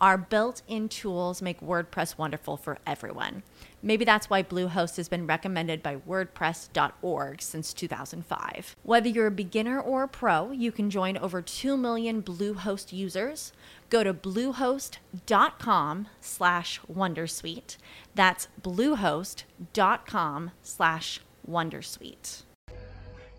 [0.00, 3.42] Our built in tools make WordPress wonderful for everyone.
[3.82, 8.76] Maybe that's why Bluehost has been recommended by WordPress.org since 2005.
[8.84, 13.52] Whether you're a beginner or a pro, you can join over 2 million Bluehost users.
[13.90, 17.76] Go to bluehost.com slash Wondersuite.
[18.14, 22.44] That's bluehost.com slash Wondersuite.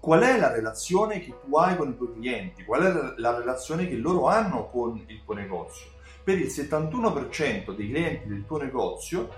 [0.01, 2.63] Qual è la relazione che tu hai con i tuoi clienti?
[2.63, 5.97] Qual è la relazione che loro hanno con il tuo negozio?
[6.29, 9.29] Per il 71% dei clienti del tuo negozio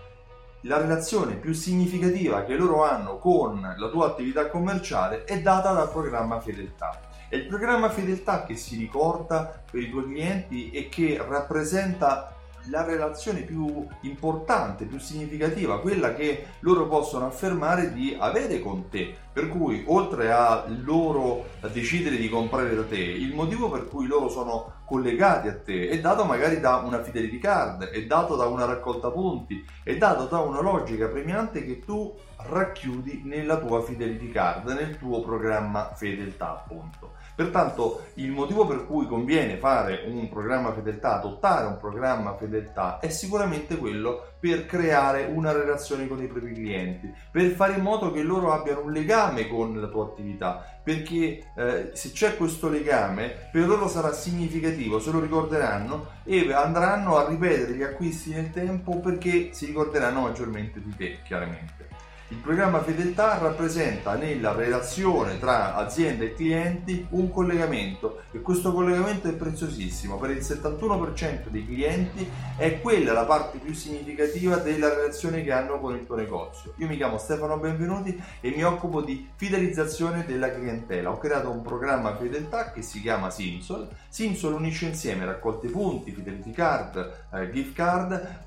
[0.64, 5.90] la relazione più significativa che loro hanno con la tua attività commerciale è data dal
[5.90, 7.00] programma fedeltà.
[7.30, 12.36] È il programma fedeltà che si ricorda per i tuoi clienti e che rappresenta
[12.70, 19.16] la relazione più importante, più significativa, quella che loro possono affermare di avere con te.
[19.34, 24.30] Per cui, oltre a loro decidere di comprare da te, il motivo per cui loro
[24.30, 28.66] sono collegati a te è dato magari da una fidelity card, è dato da una
[28.66, 32.14] raccolta punti, è dato da una logica premiante che tu
[32.46, 37.14] racchiudi nella tua fidelity card, nel tuo programma fedeltà, appunto.
[37.36, 43.10] Pertanto il motivo per cui conviene fare un programma fedeltà, adottare un programma fedeltà, è
[43.10, 48.22] sicuramente quello per creare una relazione con i propri clienti, per fare in modo che
[48.22, 53.68] loro abbiano un legame con la tua attività, perché eh, se c'è questo legame per
[53.68, 59.50] loro sarà significativo, se lo ricorderanno e andranno a ripetere gli acquisti nel tempo perché
[59.54, 61.91] si ricorderanno maggiormente di te, chiaramente.
[62.32, 69.28] Il programma fedeltà rappresenta nella relazione tra azienda e clienti un collegamento e questo collegamento
[69.28, 70.18] è preziosissimo.
[70.18, 75.78] Per il 71% dei clienti è quella la parte più significativa della relazione che hanno
[75.82, 76.74] con il tuo negozio.
[76.78, 81.12] Io mi chiamo Stefano Benvenuti e mi occupo di fidelizzazione della clientela.
[81.12, 83.90] Ho creato un programma fedeltà che si chiama Simsol.
[84.08, 88.40] Simsol unisce insieme raccolte punti, fidelity card, eh, gift card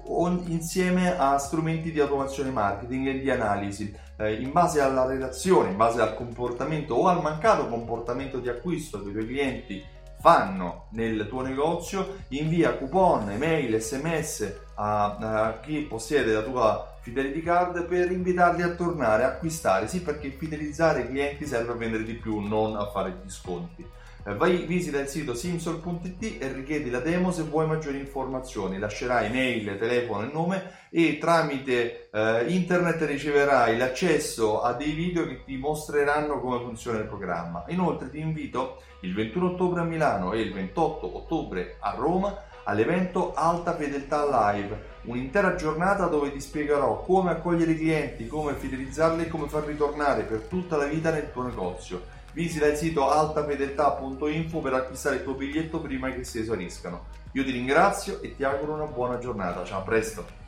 [0.47, 5.71] insieme a strumenti di automazione marketing e di analisi analisi eh, in base alla relazione,
[5.71, 9.85] in base al comportamento o al mancato comportamento di acquisto che i tuoi clienti
[10.21, 17.43] fanno nel tuo negozio, invia coupon, email, sms a, a chi possiede la tua fidelity
[17.43, 22.05] card per invitarli a tornare a acquistare, sì perché fidelizzare i clienti serve a vendere
[22.05, 23.87] di più, non a fare gli sconti.
[24.27, 28.79] Eh, vai, visita il sito simsol.it e richiedi la demo se vuoi maggiori informazioni.
[28.79, 35.45] Lascerai mail, telefono e nome e tramite eh, internet riceverai l'accesso a dei video che
[35.45, 37.65] ti mostreranno come funziona il programma.
[37.69, 43.35] Inoltre ti invito il 21 ottobre a Milano e il 28 ottobre a Roma all'evento
[43.35, 49.29] Alta Fedeltà Live, un'intera giornata dove ti spiegherò come accogliere i clienti, come fidelizzarli e
[49.29, 52.23] come far ritornare per tutta la vita nel tuo negozio.
[52.35, 57.07] Visita il sito altafedeltà.info per acquistare il tuo biglietto prima che si esauriscano.
[57.33, 59.65] Io ti ringrazio e ti auguro una buona giornata.
[59.65, 60.43] Ciao, a presto.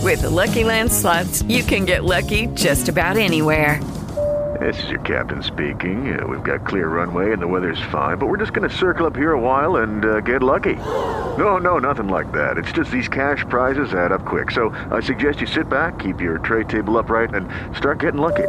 [0.00, 3.80] With the Lucky Land slots, you can get lucky just about anywhere.
[4.60, 6.18] This is your captain speaking.
[6.18, 9.06] Uh, we've got clear runway and the weather's fine, but we're just going to circle
[9.06, 10.76] up here a while and uh, get lucky.
[11.36, 12.56] No, no, nothing like that.
[12.56, 14.52] It's just these cash prizes add up quick.
[14.52, 18.48] So I suggest you sit back, keep your tray table upright, and start getting lucky.